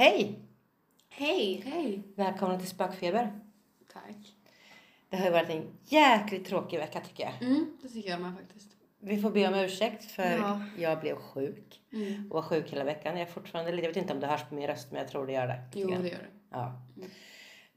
[0.00, 0.38] Hej!
[1.08, 1.62] Hej!
[1.66, 2.02] Hej!
[2.16, 3.40] Välkomna till Spökfeber.
[3.92, 4.34] Tack.
[5.10, 7.42] Det har ju varit en jäkligt tråkig vecka tycker jag.
[7.50, 8.76] Mm, det tycker jag med faktiskt.
[9.00, 10.60] Vi får be om ursäkt för Ja.
[10.78, 11.80] jag blev sjuk.
[11.92, 12.26] Mm.
[12.30, 13.18] Och var sjuk hela veckan.
[13.18, 15.08] Jag är fortfarande lite, jag vet inte om det hörs på min röst men jag
[15.08, 15.60] tror det gör det.
[15.74, 16.26] Jo, det gör det.
[16.50, 16.82] Ja.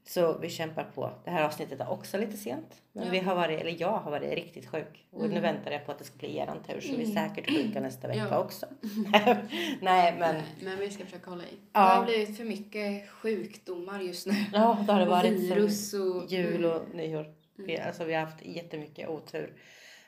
[0.06, 1.10] Så vi kämpar på.
[1.24, 2.82] Det här avsnittet är också lite sent.
[2.92, 3.10] Men Ja.
[3.10, 5.06] vi har varit, eller jag har varit riktigt sjuk.
[5.10, 5.42] Och nu Mm.
[5.42, 6.80] väntar jag på att det ska bli eran tur.
[6.80, 7.28] Så vi är Mm.
[7.28, 8.38] säkert sjuka nästa vecka Ja.
[8.38, 8.66] också.
[9.80, 10.34] Nej men.
[10.34, 11.46] Nej, men vi ska försöka hålla i.
[11.72, 11.80] Ja.
[11.80, 14.32] Det har blivit för mycket sjukdomar just nu.
[14.52, 16.24] Ja, det har det varit virus och...
[16.28, 17.34] jul och nyår.
[17.56, 17.86] Vi, Mm.
[17.86, 19.52] alltså, vi har haft jättemycket otur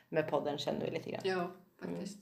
[0.08, 1.20] med podden känner vi lite grann.
[1.24, 1.50] Ja,
[1.82, 2.18] faktiskt.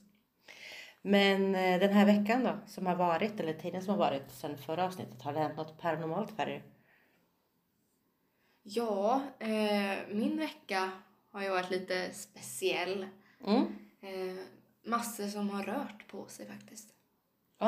[1.01, 4.57] Men eh, den här veckan då som har varit, eller tiden som har varit sen
[4.57, 6.63] förra avsnittet, har det hänt något paranormalt för er?
[8.67, 10.91] Ja, eh, min vecka
[11.31, 13.07] har ju varit lite speciell.
[13.45, 13.61] Mm.
[14.01, 14.43] Eh,
[14.83, 16.89] massor som har rört på sig faktiskt.
[17.59, 17.67] Ja.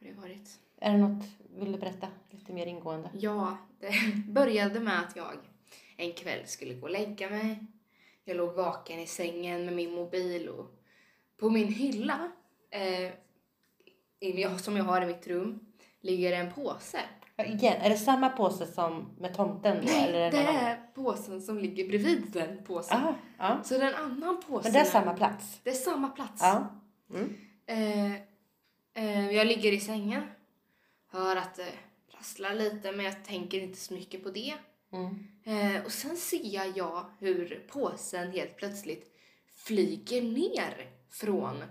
[0.00, 0.60] Har det varit.
[0.80, 1.24] Är det något,
[1.58, 3.10] vill du berätta lite mer ingående?
[3.14, 3.92] Ja, det
[4.28, 5.34] började med att jag
[5.96, 7.66] en kväll skulle gå och lägga mig.
[8.24, 10.70] Jag låg vaken i sängen med min mobil och
[11.36, 12.32] på min hylla,
[12.70, 13.12] eh,
[14.58, 17.00] som jag har i mitt rum, ligger en påse.
[17.46, 19.92] Igen, är det samma påse som med tomten då?
[19.92, 20.54] eller det annan?
[20.54, 22.98] är påsen som ligger bredvid den påsen.
[22.98, 23.60] Ah, ja.
[23.64, 24.62] Så det är en annan påse.
[24.62, 25.60] Men det är samma plats?
[25.62, 26.42] Det är samma plats.
[26.42, 26.70] Ja.
[27.10, 27.36] Mm.
[27.66, 28.12] Eh,
[28.94, 30.22] eh, jag ligger i sängen,
[31.10, 31.72] hör att det
[32.10, 34.54] prasslar lite men jag tänker inte så mycket på det.
[34.92, 35.26] Mm.
[35.44, 39.16] Eh, och sen ser jag hur påsen helt plötsligt
[39.56, 41.62] flyger ner från...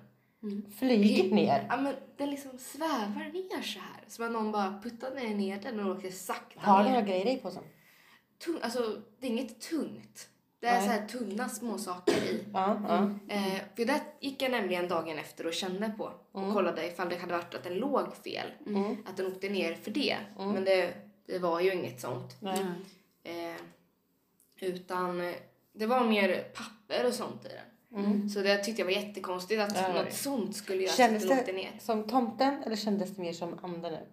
[0.79, 1.65] Flyger ner?
[1.69, 4.03] Ja men den liksom svävar ner så här.
[4.07, 7.25] Som att någon bara puttar ner, ner den och åker sakta Har du några grejer
[7.25, 7.63] i påsen?
[8.45, 10.29] Tung, alltså det är inget tungt.
[10.59, 10.87] Det är Nej.
[10.87, 12.45] så här tunna små saker i.
[12.53, 12.81] Ja.
[12.87, 13.35] ja.
[13.35, 17.17] Eh, för det gick jag nämligen dagen efter och kände på och kollade ifall det
[17.17, 18.47] hade varit att den låg fel.
[18.65, 18.97] Mm.
[19.05, 20.17] Att den åkte ner för det.
[20.37, 20.93] Men det,
[21.25, 22.37] det var ju inget sånt.
[23.23, 23.55] Eh,
[24.61, 25.33] utan
[25.73, 27.78] det var mer papper och sånt i den.
[27.95, 28.29] Mm.
[28.29, 31.45] Så det tyckte jag var jättekonstigt att Ja, något sånt skulle göra Kändes så att
[31.45, 31.71] det ner.
[31.79, 34.07] som tomten eller kändes det mer som anden nu?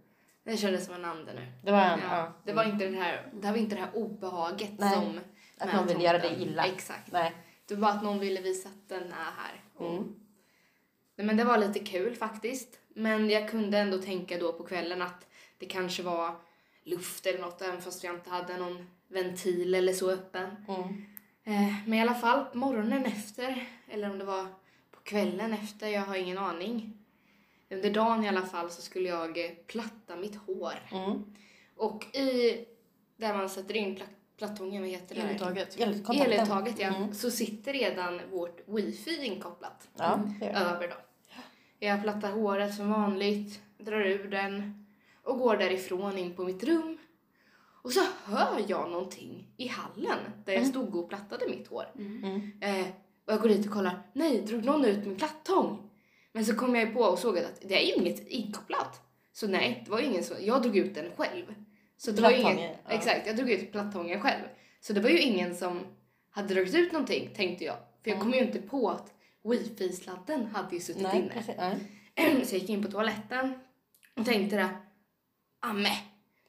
[0.44, 1.47] Det kändes som en ande nu.
[1.64, 2.32] Det var en, Ja, ja.
[2.44, 5.20] Det var inte det här, det var inte det här obehaget Nej, som
[5.59, 6.66] Att någon vill göra dig illa?
[6.66, 7.12] Exakt.
[7.12, 7.34] Nej.
[7.69, 9.65] Det var bara att någon ville visa att den är här.
[9.76, 10.15] Och- Mm.
[11.16, 12.78] Nej, men det var lite kul faktiskt.
[12.88, 15.26] Men jag kunde ändå tänka då på kvällen att
[15.59, 16.34] det kanske var
[16.84, 20.56] luft eller något även fast jag inte hade någon ventil eller så öppen.
[20.69, 21.06] Mm.
[21.47, 24.47] Eh, men i alla fall på morgonen efter, eller om det var
[24.91, 26.93] på kvällen efter, jag har ingen aning.
[27.71, 30.75] Under dagen i alla fall så skulle jag eh, platta mitt hår.
[30.93, 31.25] Mm.
[31.77, 32.65] Och i
[33.17, 34.09] där man sätter in pla-
[34.39, 35.21] plattången, vad heter det?
[35.21, 35.81] Eluttaget.
[36.11, 36.87] Eluttaget ja.
[36.97, 37.15] Mm.
[37.15, 40.53] Så sitter redan vårt wifi inkopplat Ja, det det.
[40.53, 40.95] över då.
[41.78, 44.87] Jag plattar håret som vanligt, drar ur den
[45.23, 46.96] och går därifrån in på mitt rum.
[47.86, 51.84] Och så hör jag någonting i hallen där jag stod och plattade mitt hår.
[51.98, 52.52] Mm.
[52.60, 52.86] Eh,
[53.26, 54.02] och jag går dit och kollar.
[54.12, 55.91] Nej, drog någon ut min plattång?
[56.32, 59.00] Men så kom jag på och såg att det är ju inget inkopplat.
[59.32, 60.36] Så nej, det var ju ingen som...
[60.41, 61.54] Jag drog ut den själv.
[61.97, 62.91] Så det var ju ingen, Plattången, ja.
[62.91, 64.44] Exakt, jag drog ut plattången själv.
[64.80, 65.80] Så det var ju ingen som
[66.30, 67.76] hade dragit ut någonting, tänkte jag.
[68.04, 69.14] För jag kom ju inte på att
[69.44, 71.28] wifi-sladden hade ju suttit Nej, inne.
[71.32, 71.54] precis.
[71.56, 72.44] Nej.
[72.44, 73.54] Så jag gick in på toaletten
[74.16, 74.68] och tänkte det.
[75.60, 75.92] Amme,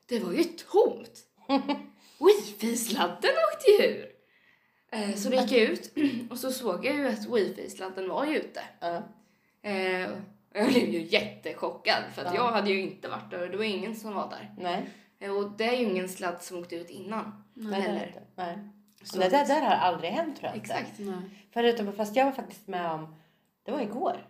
[0.10, 1.27] det var ju tomt.
[2.20, 4.06] Wifi-sladden åkte ju ur.
[4.92, 5.92] Eh, Så då gick jag ut
[6.32, 8.62] och så såg jag ju att wifi-sladden var ju ute.
[8.80, 8.96] Ja.
[9.70, 10.18] Eh, och
[10.64, 12.36] Jag blev ju jättechockad för att Ja.
[12.46, 14.56] jag hade ju inte varit där och det var ingen som var där.
[14.58, 14.90] Nej.
[15.20, 17.44] Eh, Och det är ju ingen sladd som åkte ut innan.
[17.54, 18.22] Nej, inte.
[18.36, 18.58] Nej.
[19.04, 20.58] Så det där, där har aldrig hänt tror jag.
[20.58, 21.00] Exakt.
[21.00, 21.16] Nej.
[21.54, 23.16] Förutom, fast jag var faktiskt med om,
[23.64, 24.28] det var igår.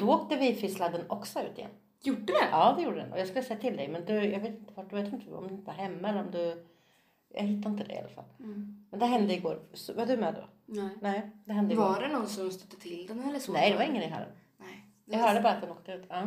[0.00, 1.70] Då åkte wifi-sladden också ut igen.
[2.02, 2.48] Gjorde det?
[2.50, 3.12] Ja, det gjorde den.
[3.12, 5.30] Och jag skulle säga till dig, men du, jag vet inte vart, du vet inte
[5.30, 6.66] om du var hemma eller om du...
[7.34, 8.24] Jag hittade inte det i alla fall.
[8.40, 8.86] Mm.
[8.90, 9.60] Men det hände igår.
[9.72, 10.48] Så, var du med då?
[10.66, 10.90] Nej.
[11.00, 11.84] Nej, det hände igår.
[11.84, 13.52] Var det någon som stötte till den eller så?
[13.52, 14.28] Nej, det var ingen i hallen.
[14.58, 14.84] Nej.
[15.04, 16.06] Jag hörde bara att den åkte ut.
[16.08, 16.26] Ja.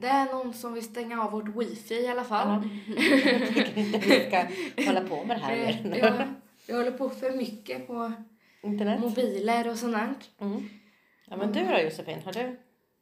[0.00, 2.48] Det är någon som vill stänga av vårt wifi i alla fall.
[2.48, 2.94] Ja.
[3.30, 4.46] Jag tycker inte vi ska
[4.86, 5.96] hålla på med det här mer.
[5.98, 6.14] jag,
[6.66, 8.12] jag håller på för mycket på
[8.62, 9.00] Internet.
[9.00, 10.30] mobiler och sånt.
[10.40, 10.68] Mm.
[11.26, 12.58] Ja, men du då Josefin, har du?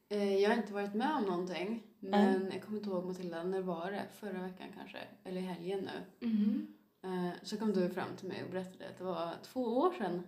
[0.09, 1.83] Eh, Jag har inte varit med om någonting.
[1.99, 4.05] Men jag kommer inte ihåg Matilda, när var det?
[4.19, 4.97] Förra veckan kanske?
[5.23, 5.89] Eller i helgen
[6.19, 6.65] nu.
[7.03, 10.23] Eh, Så kom du fram till mig och berättade att det var två år sedan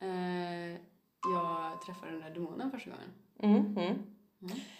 [0.00, 0.72] eh,
[1.34, 3.10] jag träffade den där demonen första gången.
[3.38, 3.98] Mm, mm.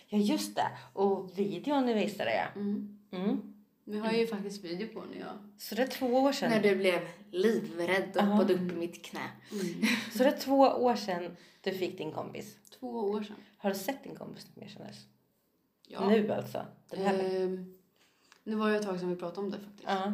[0.08, 0.68] Ja, just det.
[0.92, 2.56] Och videon ni visade jag.
[2.62, 2.98] Mm.
[3.10, 3.54] Mm.
[3.84, 5.30] Vi har ju faktiskt video på när jag...
[5.58, 6.50] Så det är två år sedan.
[6.50, 9.30] När du blev livrädd och hoppade upp i mitt knä.
[10.12, 12.56] Så det är två år sedan du fick din kompis.
[12.80, 13.36] Två år sedan.
[13.56, 15.06] Har du sett din kompis mer sedan dess?
[15.88, 16.08] Ja.
[16.08, 16.66] Nu alltså?
[16.90, 17.74] Den här Ehm,
[18.44, 19.84] Det var ju ett tag sedan vi pratade om det faktiskt.
[19.88, 20.04] Ja.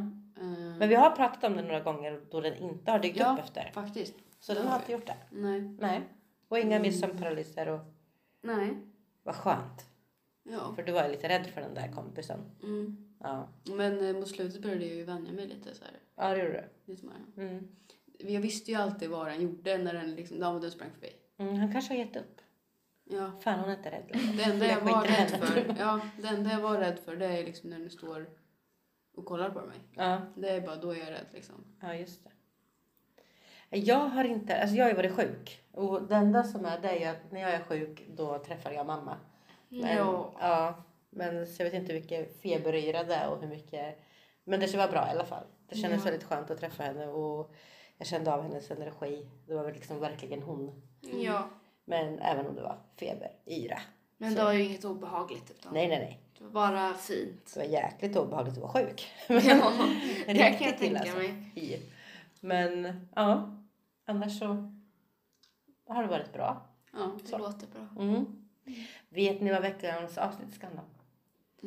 [0.41, 3.33] Eh, Men vi har pratat om det några gånger då den inte har dykt Ja.
[3.33, 3.71] upp efter.
[3.75, 4.15] Faktiskt.
[4.41, 5.17] Så den har inte gjort det.
[5.31, 5.61] Nej.
[5.61, 6.01] Nej.
[6.49, 7.81] Och inga mer sömnparalyser och
[8.43, 8.77] Nej.
[9.23, 9.87] vad skönt.
[10.43, 10.73] Ja.
[10.77, 12.41] För du var ju lite rädd för den där kompisen.
[12.63, 13.15] Mm.
[13.21, 15.93] Ja, Men eh, mot slutet började jag ju vänja mig lite så här.
[16.17, 16.93] ja det gjorde du.
[16.93, 17.45] Lite mer.
[17.45, 17.69] Mm.
[18.19, 21.11] Jag visste ju alltid vad den gjorde när den liksom, den sprang förbi.
[21.39, 22.41] Mm, han kanske har gett upp.
[23.13, 23.31] Ja.
[23.41, 24.05] Fan hon är inte rädd.
[24.37, 27.27] Det enda jag Jag var rädd för, ja, det enda jag var rädd för det
[27.27, 28.29] är liksom när du står
[29.17, 29.77] och kollar på mig.
[29.97, 31.55] Ja, Det är bara då jag är rädd liksom.
[31.81, 32.31] ja just det.
[33.79, 35.63] Jag har inte, alltså jag har ju varit sjuk.
[35.73, 38.87] Och det enda som är det är att när jag är sjuk då träffar jag
[38.87, 39.17] mamma.
[39.69, 40.33] Men, Ja.
[40.41, 40.85] ja.
[41.11, 43.99] Men så jag vet inte hur mycket feberyra det är och hur mycket.
[44.45, 45.45] Men det var bra i alla fall.
[45.69, 46.05] Det kändes Ja.
[46.05, 47.55] väldigt skönt att träffa henne och
[47.99, 49.27] jag kände av hennes energi.
[49.47, 50.83] Det var liksom verkligen hon.
[51.01, 51.49] ja.
[51.91, 53.81] Men även om det var feber, yra.
[54.17, 56.21] Men det var ju inget obehagligt utan Nej, nej, nej.
[56.39, 57.55] det var bara fint.
[57.55, 59.09] Det var jäkligt obehagligt att vara sjuk.
[59.29, 59.73] Ja,
[60.27, 61.17] det kan jag illa, tänka alltså.
[61.19, 61.83] mig.
[62.41, 63.57] Men ja,
[64.05, 64.73] annars så
[65.89, 66.67] har det varit bra.
[66.93, 67.13] Ja.
[67.31, 68.05] Det låter bra.
[68.05, 68.49] Mm.
[69.09, 70.89] Vet ni vad veckans avsnitt ska handla om?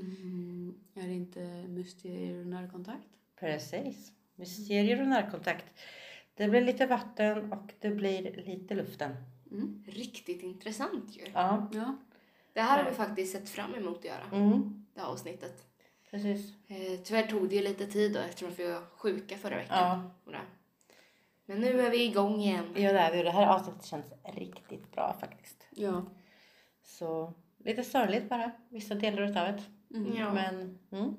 [0.01, 3.07] Mm, är det inte mysterier och närkontakt?
[3.39, 4.11] Precis.
[4.35, 5.65] Mysterier och närkontakt.
[6.35, 9.15] Det blir lite vatten och det blir lite luften.
[9.53, 9.83] Mm.
[9.87, 11.25] Riktigt intressant ju.
[11.33, 11.95] Ja, Ja.
[12.53, 14.23] Det här har vi faktiskt sett fram emot att göra.
[14.31, 14.85] mm.
[14.93, 15.67] Det här avsnittet.
[16.11, 16.53] precis.
[16.67, 20.11] Eh, tyvärr tog det ju lite tid då eftersom vi var sjuka förra veckan.
[20.25, 20.39] Ja.
[21.45, 22.65] Men nu är vi igång igen.
[22.75, 23.23] ja det, är vi.
[23.23, 25.67] det här avsnittet känns riktigt bra faktiskt.
[25.69, 26.05] Ja.
[26.83, 29.63] Så lite sorgligt bara, vissa delar utav det.
[29.97, 30.17] Mm.
[30.17, 30.33] Ja.
[30.33, 31.15] Men, mm.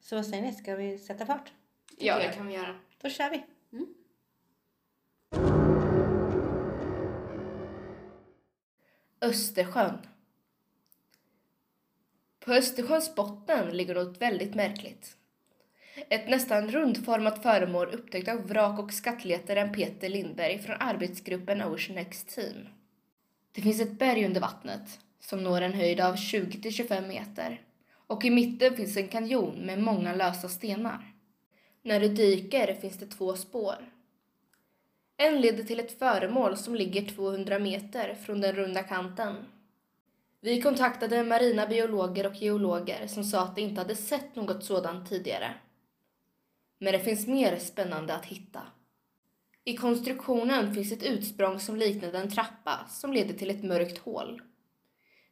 [0.00, 1.52] Så vad säger ni, ska vi sätta fart?
[1.98, 2.74] Ja, det kan vi göra.
[3.02, 3.44] Då kör vi.
[9.24, 9.98] Östersjön.
[12.40, 15.16] På Östersjöns botten ligger något väldigt märkligt.
[16.08, 22.24] Ett nästan rundformat föremål upptäckt av vrak och skattletaren Peter Lindberg från arbetsgruppen Ocean X
[22.24, 22.68] Team.
[23.52, 27.60] Det finns ett berg under vattnet som når en höjd av 20-25 meter
[28.06, 31.14] och i mitten finns en kanjon med många lösa stenar.
[31.82, 33.93] När du dyker finns det två spår.
[35.16, 39.36] En leder till ett föremål som ligger 200 meter från den runda kanten.
[40.40, 45.08] Vi kontaktade marina biologer och geologer som sa att de inte hade sett något sådant
[45.08, 45.54] tidigare.
[46.78, 48.62] Men det finns mer spännande att hitta.
[49.64, 54.42] I konstruktionen finns ett utsprång som liknade en trappa som leder till ett mörkt hål.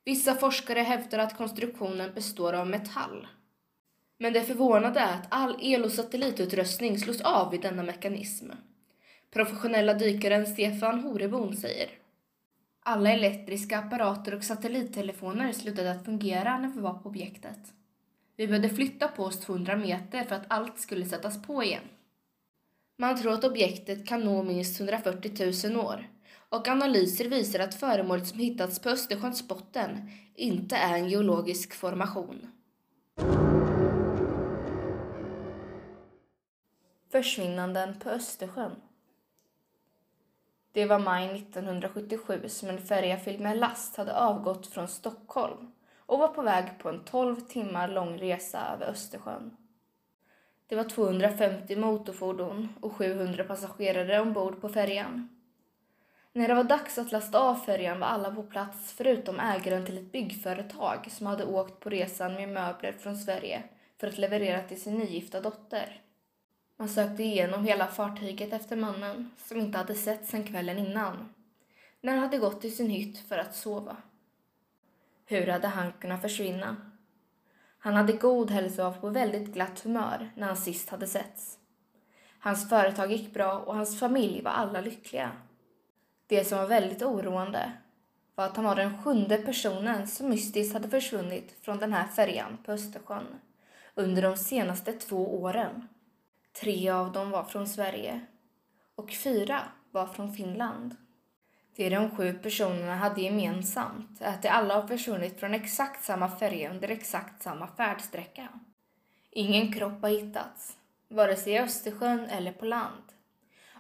[0.05, 3.26] Vissa forskare hävdar att konstruktionen består av metall.
[4.19, 8.50] Men det förvånade är att all el och satellitutrustning slås av vid denna mekanism.
[9.32, 11.90] Professionella dykaren Stefan Horebon säger.
[12.82, 17.58] Alla elektriska apparater och satellittelefoner slutade att fungera när vi var på objektet.
[18.37, 21.82] Vi behövde flytta på oss 200 meter för att allt skulle sättas på igen.
[22.99, 26.08] Man tror att objektet kan nå minst 140 000 år
[26.49, 32.46] och analyser visar att föremålet som hittats på Östersjöns botten inte är en geologisk formation.
[37.10, 38.72] Försvinnanden på Östersjön
[40.72, 46.19] det var maj 1977 som en färja fylld med last hade avgått från Stockholm och
[46.19, 49.56] var på väg på en 12 timmar lång resa över Östersjön.
[50.67, 55.29] Det var 250 motorfordon och 700 passagerare ombord på färjan.
[56.32, 59.98] När det var dags att lasta av färjan var alla på plats förutom ägaren till
[59.98, 63.62] ett byggföretag som hade åkt på resan med möbler från Sverige
[64.00, 66.00] för att leverera till sin nygifta dotter.
[66.82, 71.34] Man sökte igenom hela fartyget efter mannen som inte hade sett sedan kvällen innan,
[72.01, 73.96] när han hade gått till sin hytt för att sova.
[75.27, 76.77] Hur hade han kunnat försvinna?
[77.79, 81.58] Han hade god hälsa och var på väldigt glatt humör när han sist hade setts.
[82.39, 85.31] Hans företag gick bra och hans familj var alla lyckliga.
[86.27, 87.72] Det som var väldigt oroande
[88.34, 92.58] var att han var den sjunde personen som mystiskt hade försvunnit från den här färjan
[92.65, 93.27] på Östersjön
[93.94, 95.89] under de senaste två åren.
[96.53, 98.21] Tre av dem var från Sverige
[98.94, 100.97] och fyra var från Finland.
[101.77, 106.31] Det de sju personerna hade gemensamt är att de alla har försvunnit från exakt samma
[106.31, 108.49] färja under exakt samma färdsträcka.
[109.31, 110.77] Ingen kropp har hittats,
[111.09, 113.05] vare sig i Östersjön eller på land.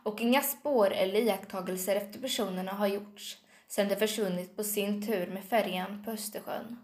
[0.02, 3.38] Och inga spår eller iakttagelser efter personerna har gjorts
[3.68, 6.78] sedan de försvunnit på sin tur med färjan på Östersjön.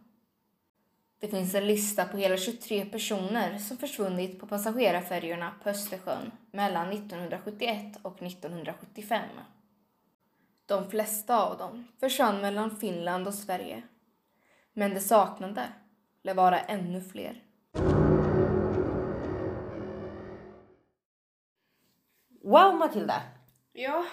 [1.21, 6.89] Det finns en lista på hela 23 personer som försvunnit på passagerarfärjorna på Östersjön mellan
[6.93, 9.23] 1971 och 1975.
[10.67, 13.83] De flesta av dem försvann mellan Finland och Sverige.
[14.73, 15.63] Men det saknade
[16.23, 17.43] lär vara ännu fler.
[22.45, 23.23] Wow, Matilda!
[23.73, 24.05] Ja.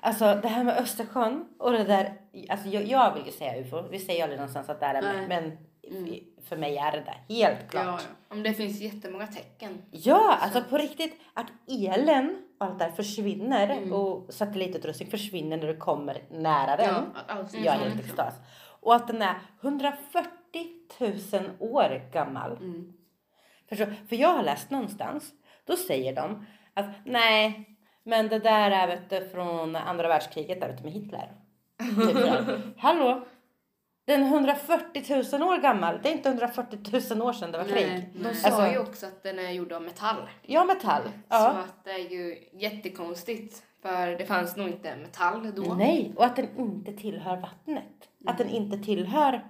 [0.00, 2.20] Alltså det här med Östersjön och det där.
[2.48, 3.88] Alltså jag, jag vill ju säga UFO.
[3.88, 5.26] Vi säger aldrig någonstans att det är det.
[5.28, 5.58] Men
[5.90, 7.34] men för mig är det det.
[7.34, 7.84] Helt klart.
[7.84, 8.34] Ja, Ja, ja.
[8.36, 9.82] Om det finns jättemånga tecken.
[10.40, 11.20] alltså på riktigt.
[11.34, 13.92] Att elen och allt det här försvinner.
[13.92, 16.86] Och satellitutrustning försvinner när du kommer nära den.
[16.94, 17.88] Ja, att allt Jag är Mm.
[17.88, 18.34] helt extas.
[18.80, 20.30] Och att den är 140
[21.32, 22.52] 000 år gammal.
[22.56, 22.92] Mm.
[23.68, 23.94] Förstår?
[24.08, 25.32] För jag har läst någonstans.
[25.64, 27.68] Då säger de att nej,
[28.02, 31.32] men det där är vet du, från andra världskriget där du, med Hitler.
[31.96, 32.78] Typ.
[32.78, 33.26] Hallå?
[34.08, 35.02] Den är 140
[35.38, 35.98] 000 år gammal.
[36.02, 36.78] Det är inte 140
[37.16, 38.10] 000 år sedan det var Nej, krig.
[38.14, 38.34] De nej.
[38.34, 40.16] sa Alltså- ju också att den är gjord av metall.
[40.42, 41.02] Ja, metall.
[41.02, 41.48] Så Ja.
[41.48, 43.62] att det är ju jättekonstigt.
[43.82, 45.74] För det fanns nog inte metall då.
[45.74, 48.08] Nej, och att den inte tillhör vattnet.
[48.26, 49.44] Att den inte tillhör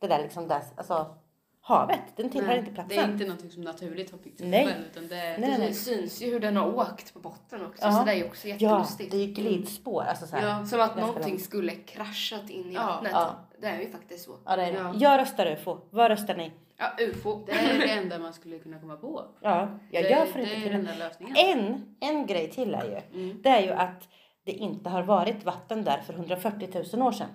[0.00, 1.14] det där liksom där, alltså
[1.60, 2.00] havet.
[2.16, 2.88] Den tillhör Nej, inte platsen.
[2.96, 4.76] Det är inte någonting som naturligt har byggt sig Nej.
[4.90, 5.38] utan det är...
[5.38, 5.74] Nej, nej, Det nej.
[5.74, 7.82] syns ju hur den har åkt på botten också.
[7.84, 7.92] Ja.
[7.92, 9.10] Så det är ju också Ja, jättelustigt.
[9.10, 10.02] det är ju glidspår.
[10.02, 10.48] Alltså så här.
[10.48, 13.12] Ja, Som att någonting skulle kraschat in i Ja, vattnet.
[13.14, 13.36] ja.
[13.60, 14.38] Det är ju faktiskt så.
[14.44, 14.78] Ja, det är det.
[14.78, 14.92] Ja.
[14.96, 15.78] Jag röstar UFO.
[15.90, 16.52] Vad röstar ni?
[16.76, 17.44] Ja, ufo.
[17.46, 19.24] Det är det enda man skulle kunna komma på.
[19.40, 20.94] Ja, jag det, gör för det inte är till den det.
[20.98, 21.36] lösningen.
[21.36, 23.20] En, en grej till är ju.
[23.20, 23.42] Mm.
[23.42, 24.08] Det är ju att
[24.44, 27.28] det inte har varit vatten där för 140 000 år sedan.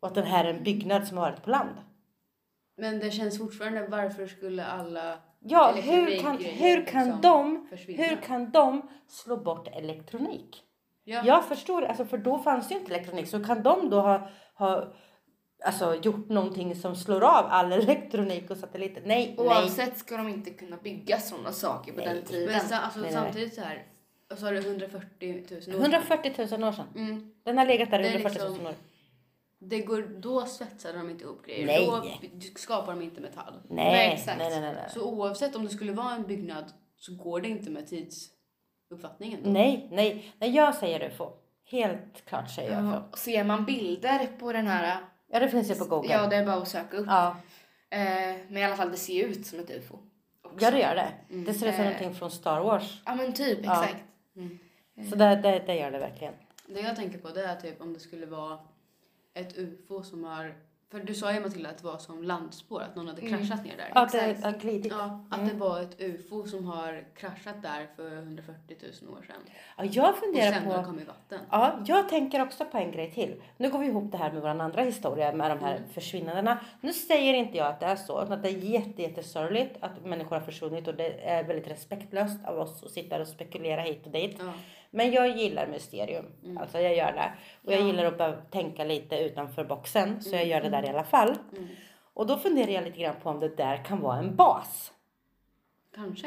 [0.00, 1.76] Och att den här är en byggnad som har varit på land.
[2.76, 8.02] Men det känns fortfarande, varför skulle alla Ja, hur kan, hur kan liksom de försvinna?
[8.02, 10.62] hur kan de slå bort elektronik?
[11.04, 11.22] Ja.
[11.24, 13.28] Jag förstår, alltså för då fanns ju inte elektronik.
[13.28, 14.92] Så kan de då ha, ha
[15.64, 19.02] alltså, gjort någonting som slår av all elektronik och satelliter?
[19.06, 19.46] Nej, nej.
[19.46, 22.14] Oavsett ska de inte kunna bygga sådana saker på Nej.
[22.14, 22.52] den tiden.
[22.52, 23.24] Men sa, alltså, Nej, nej, nej.
[23.32, 23.86] samtidigt så här,
[24.32, 25.74] och så har du 140 000 år sedan.
[25.80, 26.86] 140 000 år sedan.
[26.96, 27.32] Mm.
[27.42, 28.74] Den har legat där i Det är 140 000 liksom- år.
[29.58, 31.66] Det går, då svetsade de inte ihop grejer.
[31.66, 31.86] Nej.
[32.32, 33.54] Då skapar de inte metall.
[33.68, 34.38] Nej, Nej, nej, exakt.
[34.38, 34.90] nej, nej, nej.
[34.94, 36.64] Så oavsett om det skulle vara en byggnad
[36.96, 39.40] så går det inte med tidsuppfattningen.
[39.44, 39.50] Då.
[39.50, 41.32] Nej, nej, nej, jag säger UFO.
[41.70, 42.94] Helt klart säger jag UFO.
[43.10, 44.98] Ja, ser man bilder på den här...
[45.34, 46.12] Ja, det finns ju på Google.
[46.12, 47.06] Ja, det är bara att söka upp.
[47.08, 47.36] Ja,
[47.90, 48.00] Eh,
[48.48, 49.98] men i alla fall, det ser ju ut som ett ufo.
[50.42, 50.64] också.
[50.64, 51.12] ja det gör det.
[51.28, 51.90] Det ser ut som Eh.
[51.90, 53.02] någonting från Star Wars.
[53.06, 53.58] Ja, men typ.
[53.62, 53.84] Ja.
[53.84, 54.04] Exakt.
[55.10, 56.34] Så det, det, det gör det verkligen.
[56.66, 58.58] Det jag tänker på det är typ om det skulle vara
[59.34, 60.54] ett UFO som har...
[60.94, 63.38] För du sa ju Matilda att det var som landspår, att någon hade Mm.
[63.38, 63.92] kraschat ner där.
[63.94, 64.92] Ja, det har glidit.
[64.92, 69.36] Ja, att det var ett UFO som har kraschat där för 140 000 år sedan.
[69.78, 70.84] Ja, jag Och funderar sen har det på...
[70.88, 71.38] kommit vatten.
[71.50, 73.42] Ja, jag tänker också på en grej till.
[73.56, 76.58] Nu går vi ihop det här med vår andra historia med de här försvinnandena.
[76.80, 80.04] Nu säger inte jag att det är så, utan att det är jätte, jättesorgligt att
[80.04, 84.06] människor har försvunnit och det är väldigt respektlöst av oss att sitta och spekulera hit
[84.06, 84.36] och dit.
[84.38, 84.52] Ja.
[84.94, 86.24] Men jag gillar mysterium.
[86.60, 87.32] Alltså jag gör det.
[87.64, 87.86] Och jag Ja.
[87.86, 90.22] gillar att behöva tänka lite utanför boxen.
[90.22, 91.34] Så jag gör det där i alla fall.
[91.56, 91.68] Mm.
[92.14, 94.92] Och då funderar jag lite grann på om det där kan vara en bas.
[95.94, 96.26] Kanske.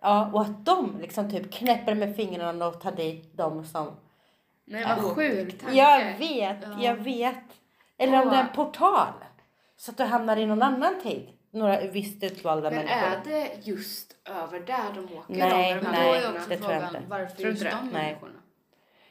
[0.00, 3.96] Ja, och att de liksom typ knäpper med fingrarna och tar dit de som...
[4.64, 5.14] Nej, vad Ja.
[5.14, 5.76] sjuk tanke.
[5.76, 6.82] Jag vet, Ja.
[6.82, 7.44] jag vet.
[7.98, 9.12] Eller om det är en portal.
[9.76, 11.28] Så att du hamnar i någon annan tid.
[11.54, 12.96] Några visst utvalda Men människor.
[12.96, 15.34] är det just över där de åker?
[15.34, 17.08] Nej, Men de nej, det tror jag frågan inte.
[17.08, 17.92] varför Tror just de Nej.
[17.92, 18.32] människorna?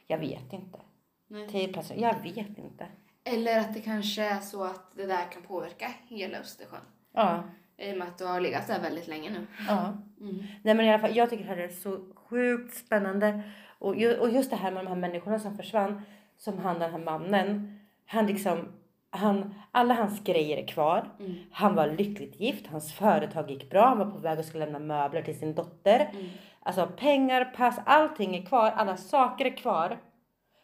[0.08, 0.80] Jag vet inte.
[1.28, 1.48] Nej.
[1.48, 2.00] Till platsen.
[2.00, 2.88] Jag vet inte.
[3.24, 6.80] Eller att det kanske är så att det där kan påverka hela Östersjön.
[7.14, 7.44] Ja.
[7.78, 9.48] I och med att du har legat där väldigt länge nu.
[9.68, 9.94] ja.
[10.22, 10.38] Mm.
[10.64, 13.42] Nej men i alla fall, jag tycker det här är så sjukt spännande.
[13.80, 16.02] Och, ju, och just det här med de här människorna som försvann.
[16.38, 17.80] Som han den här mannen.
[18.06, 18.68] Han liksom,
[19.18, 21.10] han, alla hans grejer är kvar.
[21.20, 21.36] Mm.
[21.52, 24.80] Han var lyckligt gift, hans företag gick bra, han var på väg att skulle lämna
[24.80, 26.10] möbler till sin dotter.
[26.14, 26.26] Mm.
[26.60, 29.98] Alltså pengar, pass, allting är kvar, alla saker är kvar.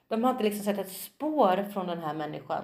[0.09, 2.63] De har inte liksom sett ett spår från den här människan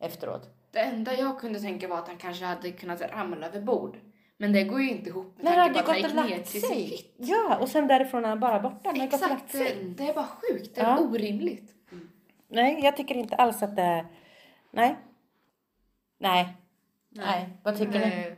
[0.00, 0.48] efteråt.
[0.72, 3.96] Det enda jag kunde tänka var att han kanske hade kunnat ramla över bord.
[4.36, 6.60] Men det går ju inte ihop med Nej, tanke på att han gick ner till
[6.60, 6.82] sin sig.
[6.84, 7.14] hytt.
[7.16, 8.92] Ja, och sen därifrån är han bara borta.
[8.92, 10.74] Lagt Exakt, det, det är bara sjukt.
[10.74, 10.98] Det är Ja.
[10.98, 11.70] orimligt.
[12.48, 14.06] Nej, jag tycker inte alls att det är...
[16.20, 16.56] Nej.
[17.08, 17.26] Nej.
[17.26, 17.48] Nej.
[17.62, 18.36] Vad tycker ni?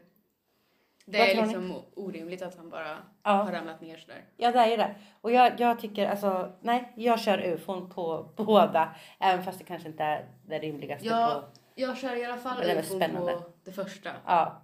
[1.06, 1.42] Det, Vad är ni?
[1.42, 3.30] liksom orimligt att han bara Ja.
[3.30, 4.24] har ramlat ner sådär.
[4.36, 4.94] Ja, det är ju det.
[5.20, 8.94] Och jag, jag tycker alltså, nej, jag kör ufon på båda.
[9.20, 11.60] Även fast det kanske inte är det rimligaste Ja, på...
[11.74, 13.32] jag kör i alla fall ufon spännande.
[13.32, 14.10] på det första.
[14.26, 14.62] Ja.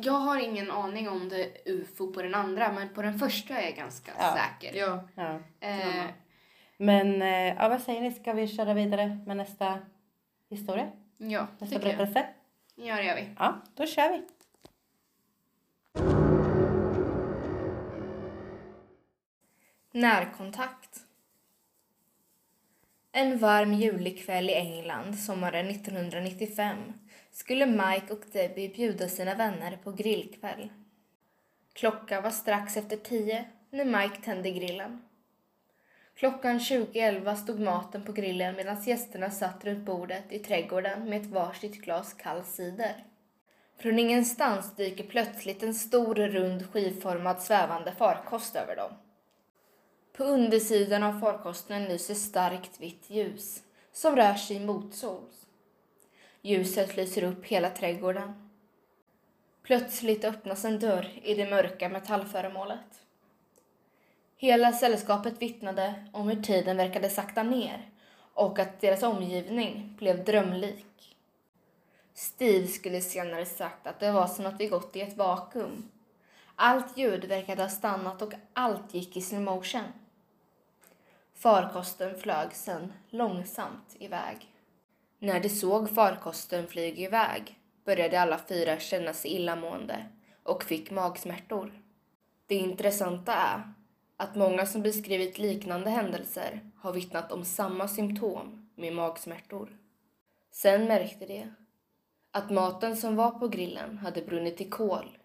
[0.00, 3.54] Jag har ingen aning om det är ufo på den andra, men på den första
[3.58, 4.36] är jag ganska Ja.
[4.36, 4.78] säker.
[4.78, 5.00] Ja.
[5.14, 5.38] ja.
[5.68, 6.04] Eh,
[6.76, 8.10] Men, eh, ja vad säger ni?
[8.12, 9.78] Ska vi köra vidare med nästa
[10.50, 10.90] historia?
[11.28, 11.98] Ja, Nästa Tycker jag.
[11.98, 12.26] berättelse?
[12.74, 13.28] ja, det gör vi.
[13.38, 14.22] Ja, då kör vi.
[19.92, 21.00] Närkontakt.
[23.12, 26.76] En varm julikväll i England sommaren 1995
[27.30, 30.68] skulle Mike och Debbie bjuda sina vänner på grillkväll.
[31.72, 35.02] Klockan var strax efter tio när Mike tände grillen.
[36.20, 41.26] Klockan 20.11 stod maten på grillen medan gästerna satt runt bordet i trädgården med ett
[41.26, 43.04] varsitt glas kall cider.
[43.78, 48.90] Från ingenstans dyker plötsligt en stor rund skivformad svävande farkost över dem.
[50.16, 53.62] På undersidan av farkosten lyser starkt vitt ljus
[53.92, 55.46] som rör sig motsols.
[56.42, 58.50] Ljuset lyser upp hela trädgården.
[59.62, 63.04] Plötsligt öppnas en dörr i det mörka metallföremålet.
[64.42, 67.90] Hela sällskapet vittnade om hur tiden verkade sakta ner
[68.34, 71.16] och att deras omgivning blev drömlik.
[72.14, 75.90] Steve skulle senare sagt att det var som att vi gått i ett vakuum.
[76.54, 79.92] Allt ljud verkade ha stannat och allt gick i slow motion.
[81.34, 84.54] Farkosten flög sen långsamt iväg.
[85.18, 90.06] När de såg farkosten flyga iväg började alla fyra känna sig illamående
[90.42, 91.82] och fick magsmärtor.
[92.46, 93.72] Det intressanta är
[94.20, 99.78] att många som beskrivit liknande händelser har vittnat om samma symptom med magsmärtor.
[100.50, 101.46] Sen märkte de
[102.30, 105.18] att maten som var på grillen hade brunnit i kol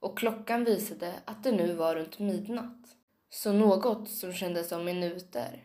[0.00, 2.96] och klockan visade att det nu var runt midnatt.
[3.30, 5.62] Så något som kändes som minuter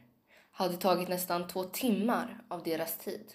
[0.51, 3.33] hade tagit nästan två timmar av deras tid.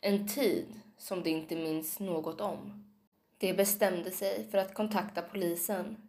[0.00, 2.84] En tid som de inte minns något om.
[3.38, 6.08] De bestämde sig för att kontakta polisen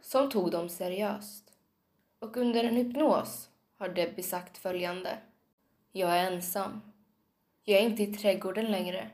[0.00, 1.49] som tog dem seriöst.
[2.20, 5.18] Och under en hypnos har Debbie sagt följande.
[5.92, 6.80] Jag är ensam.
[7.64, 9.10] Jag är inte i trädgården längre.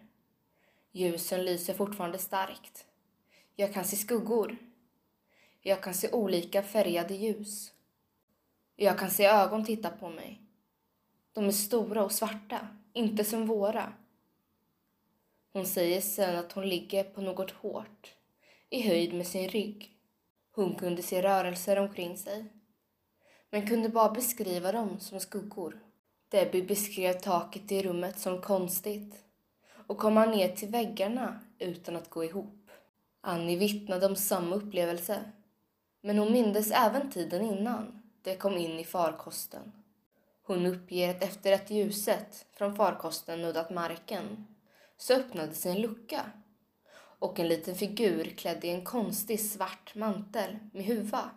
[0.93, 2.87] Ljusen lyser fortfarande starkt.
[3.55, 4.57] Jag kan se skuggor.
[5.61, 7.73] Jag kan se olika färgade ljus.
[8.77, 10.40] Jag kan se ögon titta på mig.
[11.33, 13.92] De är stora och svarta, inte som våra.
[15.53, 18.14] Hon säger sen att hon ligger på något hårt,
[18.71, 19.97] i höjd med sin rygg.
[20.53, 22.45] Hon kunde se rörelser omkring sig,
[23.57, 25.79] men kunde bara beskriva dem som skuggor.
[26.29, 29.14] Debbie beskrev taket i rummet som konstigt
[29.87, 32.71] och komma ner till väggarna utan att gå ihop.
[33.21, 35.25] Annie vittnade om samma upplevelse,
[36.01, 39.73] men hon mindes även tiden innan de kom in i farkosten.
[40.42, 44.47] Hon uppger att efter att ljuset från farkosten nuddat marken
[44.97, 46.23] så öppnades en lucka
[47.19, 51.31] och en liten figur klädd i en konstig svart mantel med huva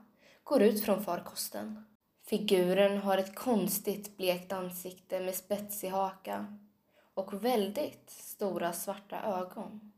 [0.43, 1.86] går ut från farkosten.
[2.29, 6.57] Figuren har ett konstigt blekt ansikte med spetsig haka
[7.13, 9.91] och väldigt stora svarta ögon.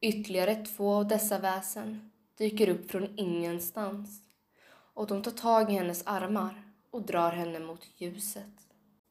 [0.00, 4.22] Ytterligare två av dessa väsen dyker upp från ingenstans
[4.68, 8.68] och de tar tag i hennes armar och drar henne mot ljuset.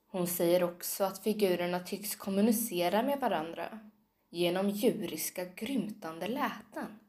[0.07, 3.79] Hon säger också att figurerna tycks kommunicera med varandra
[4.29, 6.99] genom djuriska grymtande läten.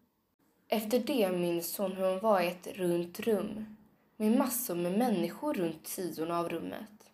[0.69, 3.76] Efter det minns hon hur hon var i ett runt rum
[4.17, 7.11] med massor med människor runt sidorna av rummet.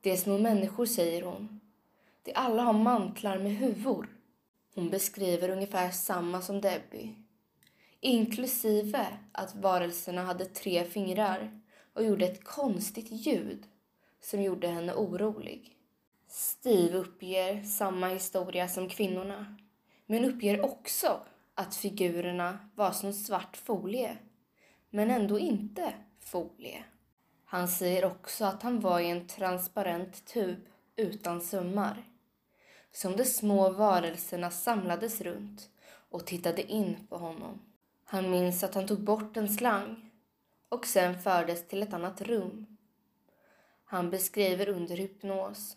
[0.00, 1.60] De är små människor, säger hon.
[2.22, 4.08] De alla har mantlar med huvor.
[4.74, 7.14] Hon beskriver ungefär samma som Debbie.
[8.00, 11.60] Inklusive att varelserna hade tre fingrar
[11.92, 13.66] och gjorde ett konstigt ljud
[14.20, 15.76] som gjorde henne orolig.
[16.28, 19.56] Steve uppger samma historia som kvinnorna
[20.06, 21.20] men uppger också
[21.54, 24.18] att figurerna var som svart folie
[24.94, 26.84] men ändå inte folie.
[27.44, 30.58] Han säger också att han var i en transparent tub
[30.96, 32.04] utan sömmar
[32.92, 35.70] som de små varelserna samlades runt
[36.10, 37.60] och tittade in på honom.
[38.04, 40.10] Han minns att han tog bort en slang
[40.68, 42.76] och sen fördes till ett annat rum.
[43.84, 45.76] Han beskriver under hypnos.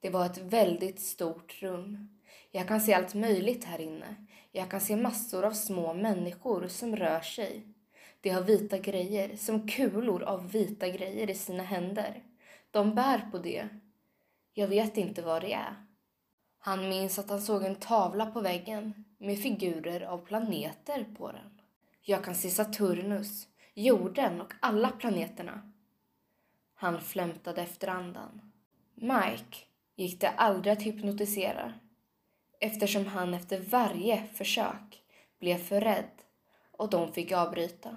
[0.00, 2.18] Det var ett väldigt stort rum.
[2.50, 4.26] Jag kan se allt möjligt här inne.
[4.52, 7.66] Jag kan se massor av små människor som rör sig.
[8.20, 12.22] De har vita grejer, som kulor av vita grejer i sina händer.
[12.70, 13.68] De bär på det.
[14.54, 15.74] Jag vet inte vad det är.
[16.58, 21.60] Han minns att han såg en tavla på väggen med figurer av planeter på den.
[22.02, 25.72] Jag kan se Saturnus, jorden och alla planeterna.
[26.74, 28.52] Han flämtade efter andan.
[28.94, 29.56] Mike
[29.96, 31.72] gick det aldrig att hypnotisera
[32.60, 35.02] eftersom han efter varje försök
[35.38, 36.22] blev för rädd
[36.72, 37.96] och de fick avbryta.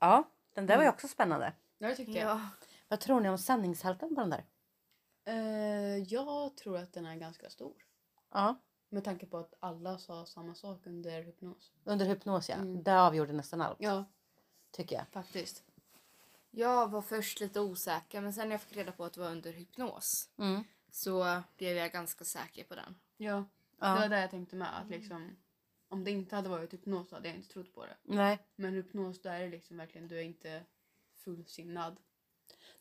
[0.00, 1.52] Ja, den där var ju också spännande.
[1.78, 2.40] Ja, det tyckte jag.
[2.88, 4.44] Vad tror ni om sanningshalten på den där?
[5.24, 7.74] Eh, jag tror att den är ganska stor.
[8.30, 8.56] Ja,
[8.88, 11.72] Med tanke på att alla sa samma sak under hypnos.
[11.84, 12.54] under hypnos ja.
[12.56, 12.82] Mm.
[12.82, 14.04] Det avgjorde nästan allt, Ja,
[14.70, 15.08] tycker jag.
[15.08, 15.64] faktiskt.
[16.50, 19.30] Jag var först lite osäker men sen när jag fick reda på att det var
[19.30, 20.28] under hypnos
[20.90, 22.98] så blev jag ganska säker på den.
[23.16, 23.44] Ja,
[23.82, 23.94] Ja.
[23.94, 24.78] det var det jag tänkte med.
[24.80, 25.36] Att liksom,
[25.88, 27.96] om det inte hade varit hypnos så hade jag inte trott på det.
[28.02, 28.38] Nej.
[28.56, 30.62] Men hypnos, då är det liksom verkligen, du är inte
[31.24, 31.96] fullsinnad.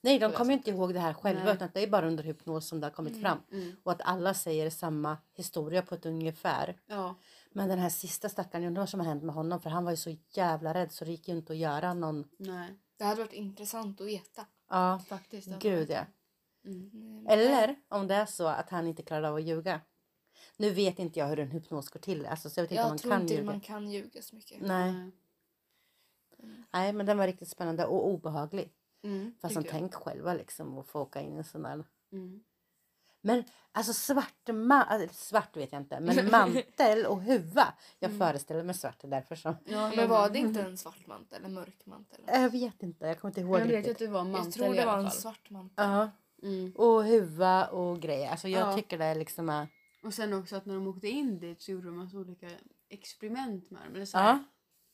[0.01, 1.53] Nej, de kommer inte ihåg det här själva Nej.
[1.53, 3.37] utan det är bara under hypnos som det har kommit fram.
[3.51, 3.75] Mm.
[3.83, 6.79] Och att alla säger samma historia på ett ungefär.
[6.85, 7.15] Ja.
[7.51, 9.83] Men den här sista stackaren, jag undrar vad som har hänt med honom för han
[9.83, 12.27] var ju så jävla rädd så det gick ju inte att göra någon.
[12.37, 14.45] Nej, Det hade varit intressant att veta.
[14.69, 15.59] Ja, faktiskt.
[15.59, 16.05] gud ja.
[16.65, 17.27] Mm.
[17.29, 19.81] Eller om det är så att han inte klarade av att ljuga.
[20.57, 22.25] Nu vet inte jag hur en hypnos går till.
[22.25, 23.45] Alltså, så jag vet inte om Jag man tror kan inte ljuga.
[23.45, 24.61] man kan ljuga så mycket.
[24.61, 24.91] Nej.
[24.91, 25.11] Nej.
[26.73, 28.71] Nej, men den var riktigt spännande och obehaglig.
[29.03, 31.83] Mm, Fast som tänk själva liksom att få åka in i en sån där.
[32.11, 32.43] Mm.
[33.23, 37.73] Men alltså svart, ma- alltså, svart vet jag inte, men mantel och huva.
[37.99, 39.55] Jag föreställer mig svart, därför som.
[39.65, 41.45] Ja, Men var det inte en svart mantel?
[41.45, 42.19] En mörk mantel?
[42.27, 43.91] Jag vet inte, jag kommer inte ihåg Jag vet riktigt.
[43.91, 45.85] att det var mantel Jag tror det var en svart mantel.
[45.85, 46.09] Ja,
[46.43, 46.73] Mm.
[46.75, 48.29] och huva och grejer.
[48.31, 48.75] Alltså jag Ja.
[48.75, 49.67] tycker det är liksom...
[50.03, 52.49] Och sen också att när de åkte in dit så gjorde de massa olika
[52.89, 53.95] experiment med dem.
[53.95, 54.43] Eller så här, Ja,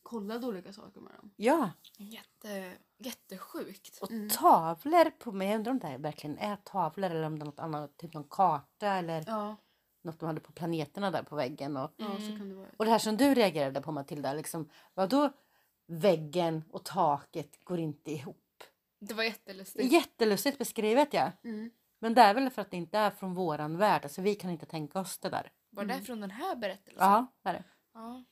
[0.03, 1.31] kollade olika saker med dem.
[1.35, 1.71] ja.
[1.97, 3.97] Jätte, jättesjukt.
[4.01, 4.29] Och Mm.
[4.29, 5.47] tavlor på mig.
[5.47, 7.97] Jag undrar om det här verkligen är tavlor eller om det är något annat.
[7.97, 9.55] Typ någon karta eller Ja,
[10.01, 11.77] något de hade på planeterna där på väggen.
[11.77, 12.37] Och, ja så Mm.
[12.37, 12.67] kan det vara.
[12.77, 15.29] och det här som du reagerade på Matilda, liksom, vadå
[15.87, 18.43] väggen och taket går inte ihop?
[18.99, 19.91] Det var jättelustigt.
[19.91, 21.31] Jättelustigt beskrivet ja.
[21.43, 21.69] Mm.
[21.99, 24.03] Men det är väl för att det inte är från våran värld.
[24.03, 25.51] Alltså vi kan inte tänka oss det där.
[25.69, 27.07] Var det från den här berättelsen?
[27.10, 27.63] Ja, det är det.
[27.93, 28.23] Ja.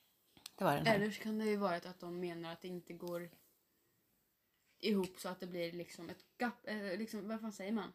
[0.55, 0.95] Det var den här.
[0.95, 3.29] Eller så kan det ju vara att de menar att det inte går
[4.79, 6.53] ihop så att det blir liksom ett gap.
[6.67, 7.93] Eh, liksom, vad fan säger man?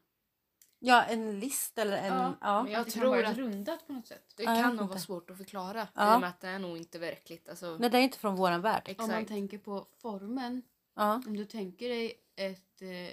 [0.79, 2.07] Ja, en list eller en...
[2.17, 2.63] Ja, Ja.
[2.63, 4.33] Men jag att det kan tror vara att- rundat på något sätt.
[4.37, 4.91] Det Ja, jag kan vet nog inte.
[4.93, 5.89] vara svårt att förklara.
[5.95, 6.13] Ja.
[6.15, 7.49] I och med att det är nog inte verkligt.
[7.49, 8.83] Alltså, Nej, det är inte från våran värld.
[8.89, 9.29] Om man exakt.
[9.29, 10.63] tänker på formen.
[10.95, 11.23] Ja.
[11.27, 13.13] Om du tänker dig ett, eh, ja,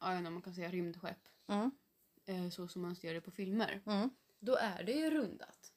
[0.00, 1.28] jag vet inte om man kan säga rymdskepp.
[1.48, 1.70] Mm.
[2.26, 3.80] Eh, så som man ser det på filmer.
[3.86, 4.10] Mm.
[4.38, 5.72] Då är det ju rundat.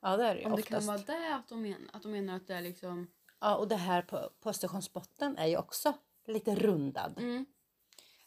[0.00, 1.08] Ja, det är det ju Om det kan oftast.
[1.08, 3.10] vara det att de, men, att de menar att det är liksom...
[3.40, 5.92] Ja, och det här på, på Östersundsbotten är ju också
[6.26, 7.14] lite rundad.
[7.18, 7.46] Mm.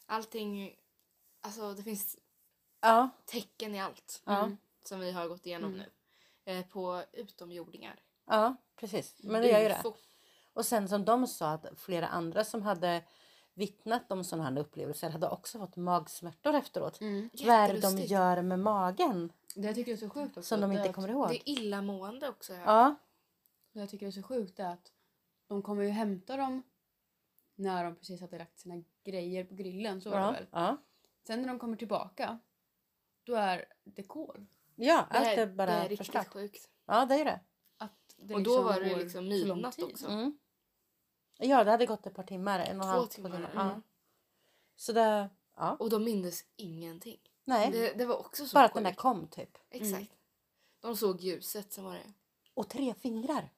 [0.05, 0.75] Allting,
[1.41, 2.17] alltså det finns
[2.81, 3.09] Ja.
[3.25, 4.21] tecken i allt.
[4.25, 4.43] Ja.
[4.43, 4.57] Mm.
[4.83, 5.85] Som vi har gått igenom Mm.
[6.45, 6.51] nu.
[6.53, 7.99] Eh, på utomjordingar.
[8.25, 9.15] Ja, precis.
[9.23, 9.83] Men det gör ju det.
[10.53, 13.03] Och sen som de sa att flera andra som hade
[13.55, 17.01] vittnat om sådana här upplevelser hade också fått magsmärtor efteråt.
[17.01, 17.29] Mm.
[17.45, 20.47] Vad är det de gör med magen Det jag tycker är så sjukt också.
[20.47, 21.29] som de det inte kommer ihåg?
[21.29, 22.53] Det är illamående också.
[22.53, 22.59] Ja.
[22.65, 22.95] Ja,
[23.73, 24.91] Det jag tycker är så sjukt är att
[25.47, 26.63] de kommer ju hämta dem
[27.55, 30.01] när de precis hade lagt sina grejer på grillen.
[30.01, 30.45] Så var det ja, väl.
[30.51, 30.77] ja.
[31.27, 32.39] Sen när de kommer tillbaka
[33.23, 34.45] då är det kol.
[34.75, 36.27] ja Det allt är, är bara det är riktigt förstört.
[36.33, 36.69] sjukt.
[36.85, 37.39] Ja, det är det.
[37.77, 40.07] Att det Och då liksom var det liksom midnatt också.
[40.07, 40.37] Mm.
[41.37, 42.59] Ja, det hade gått ett par timmar.
[42.59, 43.51] En och Två halv, timmar.
[43.55, 43.61] Ja.
[43.61, 43.81] Mm.
[44.75, 45.75] Så det, ja.
[45.79, 47.19] Och de mindes ingenting.
[47.43, 49.57] Nej, Det, det var också så bara att den där kom typ.
[49.69, 50.11] Exakt.
[50.79, 52.13] De såg ljuset, sen var det
[52.53, 53.49] Och tre fingrar.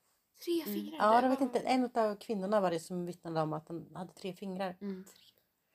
[0.46, 0.98] tre fingrar.
[0.98, 1.60] Ja, jag vet inte.
[1.60, 4.78] En av kvinnorna var det som vittnade om att den hade tre fingrar.
[4.82, 5.06] Mm.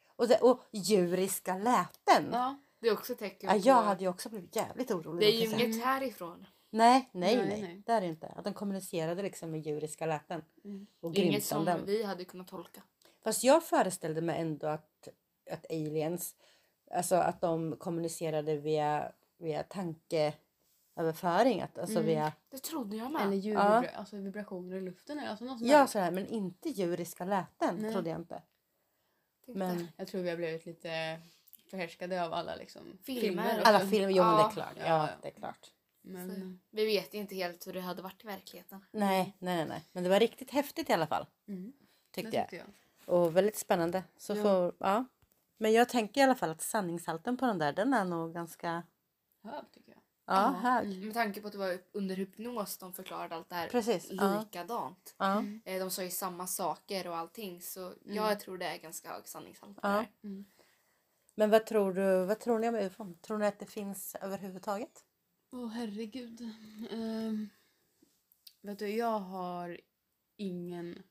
[0.07, 2.29] Och, det, och djuriska läten.
[2.33, 2.39] Ja.
[2.39, 2.57] Ja.
[2.79, 3.57] Det är också tecken på...
[3.69, 5.21] jag hade ju också blivit jävligt orolig.
[5.21, 6.47] Det är ju inget härifrån.
[6.75, 7.83] Nej, nej, Nej, nej, nej.
[7.87, 8.27] Det är det inte.
[8.27, 10.43] Att de kommunicerade liksom med djuriska läten.
[10.65, 10.87] Mm.
[11.01, 11.87] Och Inget som grymtanden.
[11.87, 12.83] vi hade kunnat tolka.
[13.25, 15.09] Fast jag föreställde mig ändå att,
[15.51, 16.37] att aliens,
[16.91, 21.61] alltså att de kommunicerade via, via tankeöverföring.
[21.61, 22.07] Att, alltså Mm.
[22.07, 23.23] via, Det trodde jag med.
[23.23, 23.85] Eller ljud, Ja.
[23.95, 25.19] alltså vibrationer i luften.
[25.19, 25.87] eller Alltså något ja där.
[25.87, 27.93] sådär, men inte djuriska läten Nej.
[27.93, 28.43] trodde jag inte.
[29.47, 31.21] Tänkte, Men Jag tror vi har blivit lite
[31.67, 33.59] förhärskade av alla liksom, Filmer.
[33.59, 33.69] också.
[33.69, 34.51] alla filmer, jo men det är Ja.
[34.51, 34.75] klart.
[34.79, 35.09] Ja, Ja, ja.
[35.23, 35.71] det är klart.
[36.05, 38.85] Men, Vi vet inte helt hur det hade varit i verkligheten.
[38.91, 39.85] Nej, nej, nej.
[39.93, 41.27] Men det var riktigt häftigt i alla fall.
[41.49, 41.73] mm,
[42.13, 42.49] Tyckte jag.
[42.49, 42.67] tyckte
[43.07, 43.15] jag.
[43.15, 44.05] Och väldigt spännande.
[44.17, 44.43] Så Ja.
[44.43, 45.05] får, ja.
[45.59, 48.83] Men jag tänker i alla fall att sanningshalten på den där, den är nog ganska
[49.43, 50.01] Hög tycker jag.
[50.25, 50.87] ja, hög.
[50.87, 51.01] Mm.
[51.05, 54.11] Med tanke på att det var under hypnos de förklarade allt det här Precis.
[54.11, 55.15] Likadant.
[55.19, 55.45] Ja.
[55.65, 59.29] Eh, De sa ju samma saker och allting så jag tror det är ganska hög
[59.29, 59.89] sanningshalt på Ja.
[59.89, 60.09] det här.
[60.25, 60.45] Mm.
[61.35, 63.19] Men vad tror du, vad tror ni om ufon?
[63.19, 65.05] Tror ni att det finns överhuvudtaget?
[65.55, 66.41] Åh herregud.
[66.91, 67.49] Ehm,
[68.61, 69.81] vet du, jag har
[70.37, 71.03] ingen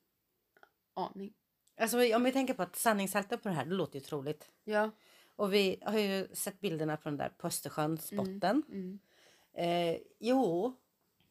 [0.93, 1.33] aning.
[1.77, 4.49] Alltså om vi tänker på att sanningshalten på det här, det låter ju troligt.
[4.63, 4.91] Ja.
[5.35, 8.25] Och vi har ju sett bilderna från den där på Östersjöns Mm.
[8.25, 8.63] botten.
[8.69, 8.99] Mm.
[9.53, 10.75] Eh, jo,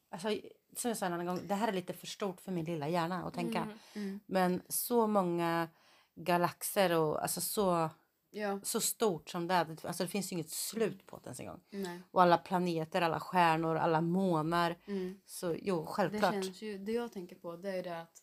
[0.09, 0.29] alltså
[0.77, 2.89] som jag sa en annan gång, det här är lite för stort för min lilla
[2.89, 3.59] hjärna att tänka.
[3.63, 3.79] Mm.
[3.95, 4.21] Mm.
[4.27, 5.69] Men så många
[6.15, 7.91] galaxer och alltså så,
[8.33, 8.61] Ja.
[8.63, 9.87] så stort som det är.
[9.87, 11.61] Alltså det finns ju inget slut på det ens en gång.
[11.71, 12.03] Nej.
[12.11, 14.79] Och alla planeter, alla stjärnor, alla månar.
[14.87, 15.21] Mm.
[15.27, 16.33] Så jo, Det självklart.
[16.33, 18.23] känns ju, det jag tänker på det är det att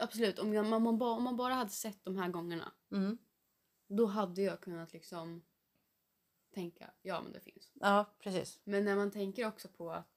[0.00, 3.18] absolut om, jag, om, man bara, om man bara hade sett de här gångerna Mm.
[3.88, 5.42] då hade jag kunnat liksom
[6.54, 7.72] tänka ja men det finns.
[7.74, 8.60] Ja, precis.
[8.64, 10.08] Men när man tänker också på att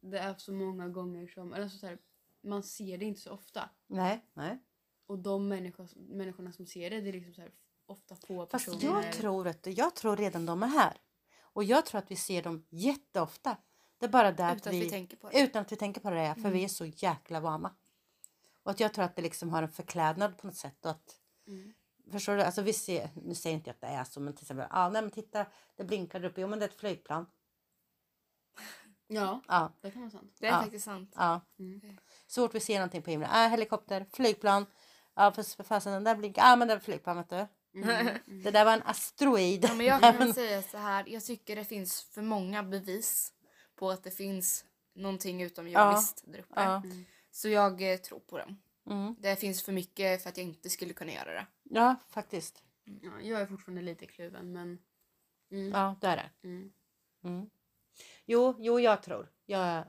[0.00, 1.98] det är så många gånger som, eller så här,
[2.40, 3.70] man ser det inte så ofta.
[3.86, 4.58] Nej, nej.
[5.06, 7.52] Och de människor, människorna som ser det, det är liksom så här,
[7.86, 8.94] ofta få Fast personer.
[9.04, 10.96] jag tror, du, jag tror redan de är här.
[11.42, 13.56] Och jag tror att vi ser dem jätteofta.
[13.98, 15.40] Det är bara det att Utan att vi, vi tänker på det.
[15.40, 17.74] utan att vi tänker på det, för vi är så jäkla vana.
[18.62, 20.84] Och att jag tror att det liksom har en förklädnad på något sätt.
[20.84, 21.72] Och att, Mm.
[22.12, 22.42] Förstår du?
[22.42, 24.88] Alltså vi ser, nu säger inte jag att det är så, men till exempel, ah,
[24.88, 27.26] nej men titta, det blinkar där uppe, jo men det är ett flygplan.
[29.06, 30.36] Ja, Ja, det kan vara sant.
[30.40, 30.60] Det är Ja.
[30.62, 31.12] faktiskt sant.
[31.16, 31.40] ja.
[31.58, 31.98] Mm.
[32.26, 34.66] Så fort vi ser någonting på himlen, ah, helikopter, flygplan.
[35.14, 37.46] Ja, för fasen den där blinkar, ah, men det är ett flygplan vet du.
[38.26, 38.42] Mm.
[38.42, 39.64] Det där var en asteroid.
[39.64, 43.32] Ja, men jag kan säga så här, jag tycker det finns för många bevis
[43.76, 46.62] på att det finns någonting utomjordiskt där uppe.
[46.62, 46.82] Ja.
[47.30, 48.62] Så jag eh, tror på dem.
[48.90, 49.16] Mm.
[49.18, 51.46] Det finns för mycket för att jag inte skulle kunna göra det.
[51.62, 52.62] ja, faktiskt.
[52.84, 54.78] Ja, jag är fortfarande lite kluven men...
[55.50, 55.70] Mm.
[55.70, 56.48] Ja, det är det.
[56.48, 56.72] Mm.
[57.24, 57.50] Mm.
[58.24, 59.32] Jo, jo, jag tror.
[59.46, 59.84] Jag är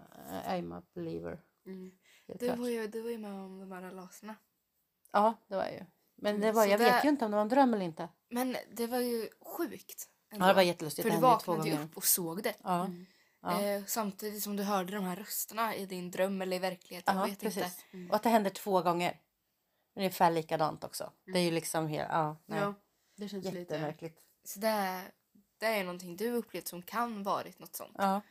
[0.48, 1.42] I'm a believer.
[1.66, 1.92] Mm.
[2.40, 4.36] Du var ju, du var ju med om de här laserna.
[5.12, 5.86] Ja, det var jag ju.
[6.24, 7.74] Men det Mm, var, så jag det- vet ju inte om det var en dröm
[7.74, 8.10] eller inte.
[8.30, 10.10] Men det var ju sjukt.
[10.32, 10.46] ändå.
[10.46, 11.04] Ja, det var jättelustigt.
[11.04, 11.86] För Det du hände ju två vaknade ju gånger.
[11.90, 12.54] upp och såg det.
[12.64, 13.06] Ja, Mm.
[13.42, 13.62] ja.
[13.62, 17.16] Eh, samtidigt som du hörde de här rösterna i din dröm eller i verkligheten.
[17.16, 17.86] ja jag vet precis.
[17.92, 18.10] inte.
[18.10, 19.20] Och att det hände två gånger.
[19.96, 21.12] Ungefär likadant också.
[21.26, 22.60] Det är ju liksom helt, ja, nej.
[22.60, 22.74] Ja,
[23.16, 23.58] det känns lite...
[23.60, 24.20] Jättemärkligt.
[24.46, 25.12] Så det, är-
[25.58, 27.96] det är någonting du upplevt som kan varit något sånt.
[27.98, 28.22] Ja.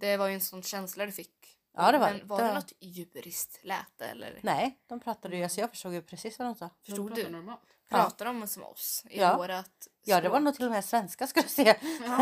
[0.00, 1.58] Det var ju en sån känsla du fick.
[1.74, 2.48] Ja, det var Men var det.
[2.48, 4.38] det något djuriskt lät det, eller?
[4.42, 6.64] Nej, de pratade ju, alltså jag förstod ju precis vad de sa.
[6.64, 7.28] De Förstod pratar du?
[7.30, 7.76] Normalt.
[7.88, 9.36] Pratade de som oss i Ja.
[9.36, 10.44] vårat Ja, det var språk?
[10.44, 11.76] nog till och med svenska skulle jag säga.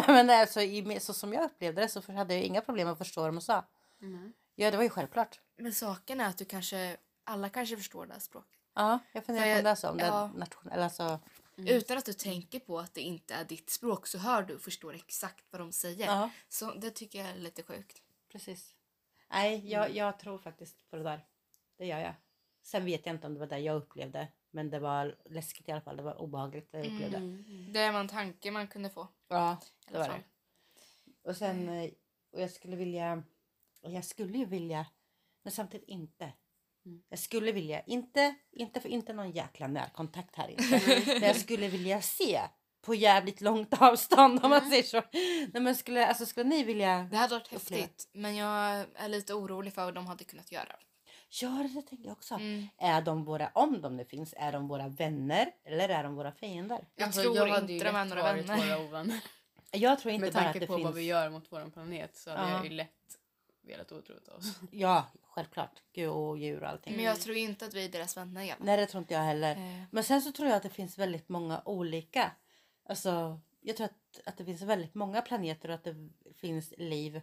[0.06, 3.20] Men alltså, i, så som jag upplevde det så hade jag inga problem att förstå
[3.20, 3.64] vad de sa.
[4.02, 4.32] Mm.
[4.54, 5.40] Ja, det var ju självklart.
[5.56, 8.58] Men saken är att du kanske, alla kanske förstår det här språket.
[8.74, 9.88] Ja, jag funderar på det är så.
[9.90, 10.30] Om det ja.
[10.36, 11.18] nation, eller alltså,
[11.56, 14.60] Utan att du tänker på att det inte är ditt språk så hör du och
[14.62, 16.06] förstår exakt vad de säger.
[16.06, 18.02] ja, Så det tycker jag är lite sjukt.
[18.32, 18.74] precis.
[19.30, 21.26] Nej, jag, jag tror faktiskt på det där.
[21.78, 22.14] Det gör jag.
[22.62, 24.28] Sen vet jag inte om det var det jag upplevde.
[24.50, 25.96] Men det var läskigt i alla fall.
[25.96, 27.16] Det var obehagligt det jag upplevde.
[27.16, 27.72] Mm.
[27.72, 29.08] Det var en tanke man kunde få.
[29.28, 30.22] Ja, det var det.
[31.22, 31.90] Och sen, eh,
[32.32, 33.22] och jag skulle vilja,
[33.82, 34.86] och jag skulle ju vilja,
[35.42, 36.32] men samtidigt inte.
[36.84, 37.02] Mm.
[37.08, 41.02] Jag skulle vilja, inte, inte för inte någon jäkla närkontakt här inte.
[41.20, 42.40] men jag skulle vilja se
[42.82, 45.02] på jävligt långt avstånd om man säger så.
[45.52, 47.08] Nej, men skulle, alltså, skulle ni vilja?
[47.10, 47.82] Det hade varit Uppleva.
[47.82, 48.08] häftigt.
[48.12, 50.76] Men jag är lite orolig för vad de hade kunnat göra.
[51.42, 52.34] Ja, det tänker jag också.
[52.34, 52.68] Mm.
[52.78, 56.32] Är de våra, om de nu finns, är de våra vänner eller är de våra
[56.32, 56.84] fiender?
[56.96, 58.56] Jag tror Alltså, hade inte ju de är några vänner.
[58.66, 59.20] Våra ovänner.
[59.72, 60.84] Jag tror inte Med bara att tanke det på finns.
[60.84, 62.56] vad vi gör mot vår planet så hade Ja.
[62.56, 62.90] jag ju lätt
[63.66, 64.58] velat otrota oss.
[64.70, 65.82] Ja, självklart.
[65.94, 66.96] Gud och djur och allting.
[66.96, 68.42] Men jag tror inte att vi är deras vänner.
[68.44, 68.54] Ja.
[68.58, 69.52] Nej, det tror inte jag heller.
[69.56, 72.30] Eh, Men sen så tror jag att det finns väldigt många olika.
[72.90, 77.20] Alltså, jag tror att, att det finns väldigt många planeter och att det finns liv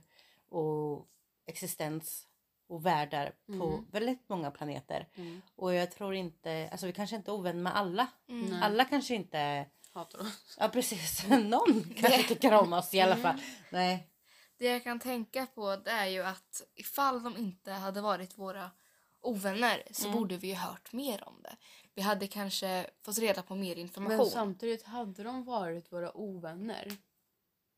[0.49, 1.07] och
[1.45, 2.27] existens
[2.67, 3.85] och världar på Mm.
[3.91, 5.07] väldigt många planeter.
[5.15, 5.41] Mm.
[5.55, 8.07] Och jag tror inte, alltså vi kanske inte är ovän med alla.
[8.29, 8.63] mm.
[8.63, 10.55] Alla kanske inte, Hatar oss.
[10.59, 13.23] ja precis, någon kanske tycker om oss i alla Mm.
[13.23, 13.41] fall.
[13.71, 14.09] Nej.
[14.57, 18.71] Det jag kan tänka på det är ju att ifall de inte hade varit våra
[19.21, 20.17] ovänner så Mm.
[20.19, 21.55] borde vi ju hört mer om det.
[21.93, 24.17] Vi hade kanske fått reda på mer information.
[24.17, 26.91] Men samtidigt, hade de varit våra ovänner,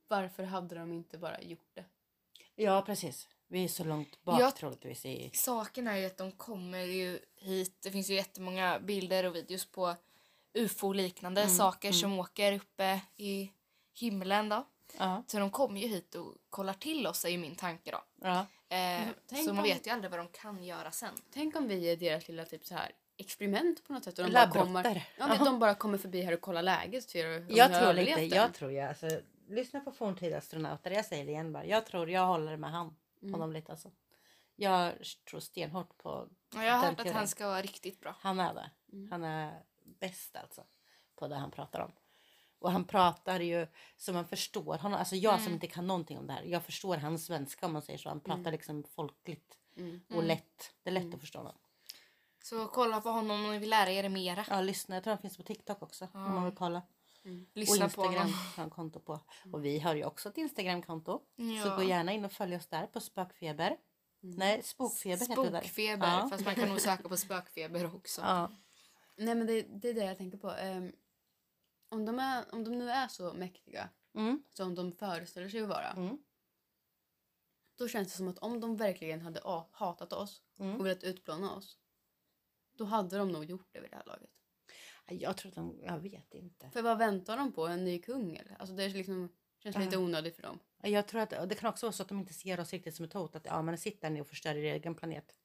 [0.07, 1.85] varför hade de inte bara gjort det?
[2.55, 3.27] Ja, precis.
[3.47, 5.29] Vi är så långt bak Jag- troligtvis i...
[5.33, 7.77] Saken är ju att de kommer ju hit.
[7.81, 9.95] Det finns ju jättemånga bilder och videos på
[10.53, 11.99] ufo-liknande Mm, saker mm.
[11.99, 13.51] som åker uppe i
[13.93, 14.65] himlen då.
[14.97, 18.03] Ja, Så de kommer ju hit och kollar till oss är ju min tanke då.
[18.21, 18.45] ja.
[18.69, 21.13] Eh, tänk så man vet ju aldrig vad de kan göra sen.
[21.33, 24.19] Tänk om vi är deras lilla typ så här experiment på något sätt.
[24.19, 27.15] Och de, bara kommer, ja, men de bara kommer förbi här och kollar läget.
[27.15, 28.29] Om Jag har tror den.
[28.29, 29.07] jag tror jag, alltså,
[29.47, 31.65] lyssna på forntida astronauter, jag säger det igen bara.
[31.65, 33.33] Jag tror, jag håller med han, Mm.
[33.33, 33.91] honom lite alltså.
[34.55, 34.93] Jag
[35.29, 38.15] tror stenhårt på, Och jag har hört att han ska vara riktigt bra.
[38.19, 38.71] han är det.
[38.93, 39.11] Mm.
[39.11, 39.61] Han är
[39.99, 40.63] bäst alltså,
[41.15, 41.91] på det han pratar om.
[42.59, 43.67] Och han pratar ju
[43.97, 45.53] så man förstår honom, alltså jag som Mm.
[45.53, 48.09] inte kan någonting om det här, jag förstår hans svenska om man säger så.
[48.09, 48.51] Han pratar Mm.
[48.51, 50.01] liksom folkligt Mm.
[50.07, 50.25] och Mm.
[50.27, 50.73] lätt.
[50.83, 51.15] Det är lätt Mm.
[51.15, 51.55] att förstå honom.
[52.43, 54.45] Så kolla på honom om ni vill lära er mera.
[54.49, 56.19] Ja, lyssna, jag tror han finns på TikTok också om Ja.
[56.29, 56.81] man vill kolla.
[57.25, 57.45] Mm.
[57.53, 59.19] Lyssna och på Instagram har han konto på.
[59.53, 61.21] Och vi har ju också ett Instagramkonto.
[61.35, 61.63] Ja.
[61.63, 63.77] Så gå gärna in och följ oss där på spökfeber.
[64.23, 64.35] Mm.
[64.35, 65.59] Nej, spokfeber heter det där.
[65.61, 66.07] Spokfeber.
[66.07, 66.27] Ja.
[66.31, 68.21] Fast man kan nog söka på spökfeber också.
[68.21, 68.51] Ja.
[69.15, 70.51] Nej men det, det är det jag tänker på.
[70.51, 70.91] Ehm,
[71.89, 74.43] om, de är, om de nu är så mäktiga Mm.
[74.49, 75.91] som de föreställer sig att vara.
[75.91, 76.17] Mm.
[77.75, 80.75] Då känns det som att om de verkligen hade hatat oss Mm.
[80.79, 81.77] och velat utplåna oss.
[82.73, 84.29] Då hade de nog gjort det vid det här laget.
[85.05, 86.69] Jag tror att de, jag vet inte.
[86.71, 87.67] För vad väntar de på?
[87.67, 88.55] En ny kung eller?
[88.59, 89.29] Alltså det är liksom,
[89.63, 90.59] Känns lite onödigt för dem.
[90.83, 93.05] Jag tror att det kan också vara så att de inte ser oss riktigt som
[93.05, 93.35] ett hot.
[93.35, 95.35] Att ja, men sitt där ni och förstör er egen planet.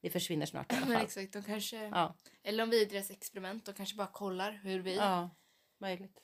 [0.00, 1.04] Vi försvinner snart i alla Men fall.
[1.04, 1.76] exakt, de kanske...
[1.88, 4.96] Ja, Eller om vi är deras experiment, de kanske bara kollar hur vi...
[4.96, 5.30] ja,
[5.82, 6.20] möjligt.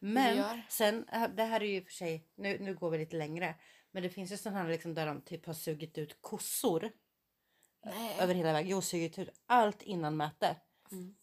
[0.00, 0.62] Men gör.
[0.68, 3.54] sen, äh, det här är ju för sig, nu, nu går vi lite längre.
[3.90, 6.90] Men det finns ju sådana här liksom där de typ har sugit ut kossor
[7.84, 8.70] Nej, över hela vägen.
[8.70, 10.56] Jo, sugit ut allt innan möte.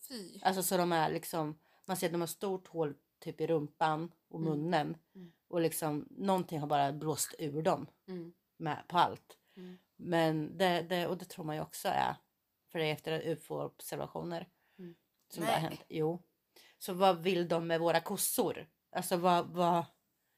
[0.08, 0.40] fy.
[0.44, 4.12] Alltså så de är liksom, man ser att de har stort hål typ i rumpan
[4.30, 4.98] och munnen.
[5.16, 5.32] Mm.
[5.48, 8.34] Och liksom någonting har bara blåst ur dem Mm.
[8.58, 9.38] med, på allt.
[9.58, 9.78] Mm.
[9.96, 12.16] Men det, det, och det tror man ju också är
[12.72, 14.96] för det är efter ufo-observationer Mm.
[15.30, 15.70] som det har Nej.
[15.70, 15.84] hänt.
[15.90, 16.24] Jo.
[16.80, 18.68] Så vad vill de med våra kossor?
[18.96, 19.86] Alltså vad, vad,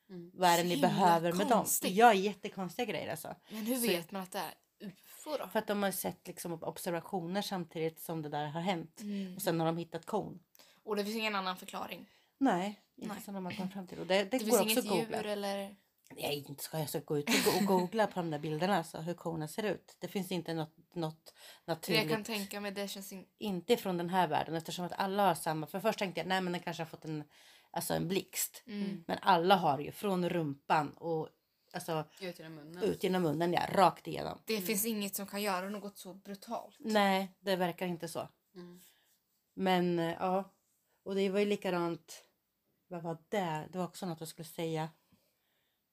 [0.09, 0.31] Mm.
[0.33, 1.57] vad är det ni behöver med dem?
[1.57, 1.91] konstigt.
[1.95, 3.35] Ja, jättekonstiga grejer alltså.
[3.49, 4.53] Men hur Så- vet man att det är
[4.87, 5.47] ufo då?
[5.47, 9.01] För att de har sett liksom observationer samtidigt som det där har hänt.
[9.01, 9.35] Mm.
[9.35, 10.39] Och sen har de hittat kon.
[10.83, 12.09] Och det finns ingen annan förklaring?
[12.37, 13.23] Nej, inte Nej.
[13.23, 13.99] som de har kommit fram till.
[13.99, 15.17] Och det, det, Det, går finns också inget att googla.
[15.17, 15.75] djur eller...
[16.15, 18.77] Nej, inte ska jag ska gå ut och go- och googla på de där bilderna,
[18.77, 19.95] alltså, hur korna ser ut.
[19.99, 21.33] Det finns inte något, något
[21.65, 22.01] naturligt.
[22.01, 23.25] jag kan tänka mig, det känns in...
[23.37, 25.67] Inte från den här världen eftersom att alla har samma.
[25.67, 27.23] För först tänkte jag, nej men den kanske har fått en,
[27.71, 28.63] alltså en blixt.
[28.67, 29.03] Mm.
[29.07, 31.29] Men alla har ju från rumpan och
[31.73, 32.83] alltså Ut genom munnen.
[32.83, 34.39] ut genom munnen, ja, rakt igenom.
[34.45, 36.75] Det finns inget som kan göra något så brutalt.
[36.79, 38.29] Nej, det verkar inte så.
[38.55, 38.81] Mm.
[39.53, 40.53] Men eh, ja,
[41.03, 42.23] och det var ju likadant.
[42.87, 43.67] Vad var det?
[43.71, 44.89] Det var också något jag skulle säga.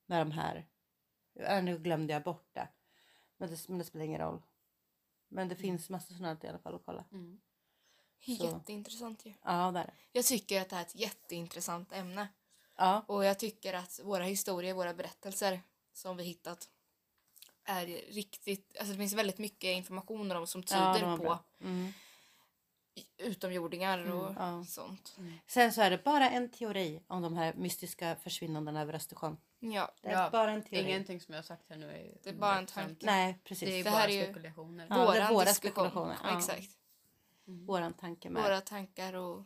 [0.06, 0.66] Med de här.
[1.32, 2.68] Ja, nu glömde jag bort det.
[3.36, 4.42] Men det, men det spelar ingen roll.
[5.28, 7.04] Men det finns massor sådana i alla fall att kolla.
[7.12, 7.40] Mm.
[8.20, 9.34] Jätteintressant ju.
[9.42, 9.94] Ja, där.
[10.12, 12.28] Jag tycker att det här är ett jätteintressant ämne.
[12.76, 15.60] Ja, Och jag tycker att våra historier, våra berättelser
[15.92, 16.68] som vi hittat
[17.64, 21.38] är riktigt, alltså det finns väldigt mycket information om som ja tyder de var på.
[21.60, 21.92] Mm.
[23.16, 24.64] utomjordingar och ja.
[24.64, 25.16] sånt.
[25.46, 29.36] Sen så är det bara en teori om de här mystiska försvinnandena över Östersjön.
[29.58, 30.82] Ja, Det är Ja, bara en teori.
[30.82, 33.06] Ingenting som jag har sagt här nu är Det är bara en tanke.
[33.06, 33.68] Nej, precis.
[33.68, 34.86] Det är Det bara här är ju- spekulationer.
[34.90, 35.54] Ja, det våra diskussion.
[35.54, 36.38] spekulationer, ja.
[36.38, 36.70] Exakt.
[37.44, 38.42] Våran tanke med.
[38.42, 39.42] Våra tankar och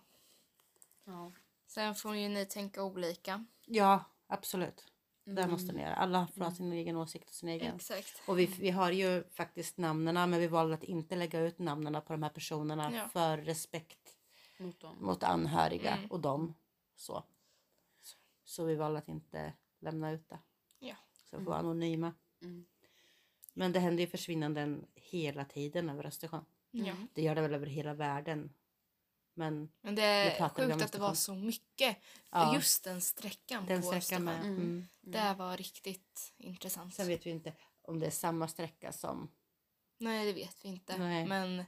[1.05, 1.33] Ja.
[1.67, 3.45] sen får ju ni tänka olika.
[3.67, 4.87] Ja, absolut.
[5.25, 5.51] Det Mm.
[5.51, 5.95] måste ni göra.
[5.95, 7.77] Alla får ha sin egen åsikt och sin egen.
[7.77, 8.23] Exakt.
[8.27, 12.03] Och vi, vi har ju faktiskt namnen men vi valde att inte lägga ut namnen
[12.03, 13.09] på de här personerna Ja.
[13.09, 14.17] för respekt
[14.59, 14.97] Mot dem.
[15.01, 16.11] mot anhöriga Mm.
[16.11, 16.55] och dem.
[16.97, 17.25] Så.
[18.45, 20.39] så vi valde att inte lämna ut det.
[20.79, 20.97] Ja.
[21.13, 22.15] Så vi får vara anonyma.
[22.43, 22.67] Mm.
[23.53, 26.45] Men det händer ju försvinnanden hela tiden över Östersjön.
[26.71, 26.95] ja.
[27.15, 28.53] Det gör det väl över hela världen.
[29.35, 31.97] Men Men det är sjukt att det var så mycket.
[32.31, 32.55] Ja.
[32.55, 34.25] Just den sträckan den på sträckan Östersjön.
[34.25, 34.41] med.
[34.41, 34.57] Mm.
[34.57, 34.87] Mm.
[35.01, 36.95] Det var riktigt intressant.
[36.95, 39.31] Sen vet vi inte om det är samma sträcka som...
[39.99, 40.99] Nej, det vet vi inte.
[40.99, 41.27] Nej.
[41.27, 41.65] Men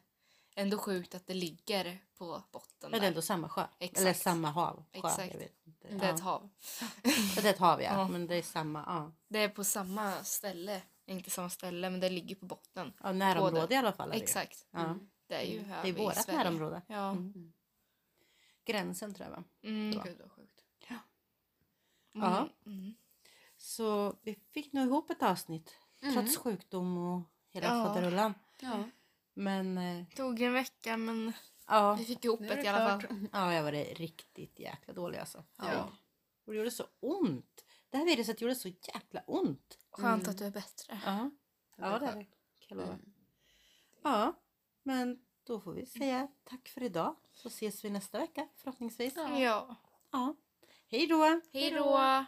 [0.56, 3.66] ändå sjukt att det ligger på botten Men det är ändå samma sjö.
[3.78, 4.00] Exakt.
[4.00, 4.84] Eller samma hav.
[4.92, 5.36] Sjö, Exakt.
[5.90, 5.96] Inte.
[5.96, 6.14] Det är Ja.
[6.14, 6.48] ett hav.
[7.34, 7.92] Det är ett hav ja.
[7.92, 8.08] Ja.
[8.08, 8.82] Men det är samma.
[8.86, 9.12] Ja.
[9.28, 10.82] Det är på samma ställe.
[11.06, 12.92] Inte samma ställe, men det ligger på botten.
[13.02, 13.74] Ja, närområde Både.
[13.74, 14.08] i alla fall.
[14.08, 14.20] är det.
[14.22, 14.66] Exakt.
[14.70, 14.98] Ja.
[15.26, 16.38] Det är ju här Det är Sverige.
[16.38, 16.82] närområde.
[16.86, 17.10] Ja.
[17.10, 17.52] Mm.
[18.64, 19.44] Gränsen tror jag va?
[19.62, 19.90] Mm.
[20.04, 20.64] Gud vad sjukt.
[22.14, 22.48] Ja.
[22.66, 22.94] Mm.
[23.56, 25.78] Så vi fick nog ihop ett avsnitt.
[26.14, 27.84] Trots sjukdom och hela Ja.
[27.84, 28.34] faderullan.
[28.60, 28.84] Ja.
[29.34, 31.32] Men eh, Tog en vecka, men
[31.66, 31.94] ja.
[31.94, 33.28] vi fick ihop det det i alla fall.
[33.32, 35.44] ja, jag var det riktigt jäkla dålig alltså.
[35.58, 35.92] Ja.
[36.44, 37.64] Och det gjorde så ont.
[37.90, 39.78] Det här viruset gjorde så jäkla ont.
[39.90, 41.00] Skönt att du är bättre.
[41.04, 41.30] Ja,
[41.76, 42.26] ja det är det.
[42.58, 42.98] Kan jag lova.
[44.02, 44.32] Ja,
[44.82, 47.16] men då får vi säga tack för idag.
[47.32, 49.14] Så ses vi nästa vecka förhoppningsvis.
[49.16, 49.76] Ja.
[50.10, 50.36] Ja.
[50.86, 51.40] Hej då!
[51.52, 52.26] Hej då!